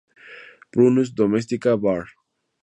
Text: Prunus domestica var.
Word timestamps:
Prunus 0.75 1.11
domestica 1.21 1.77
var. 1.77 2.05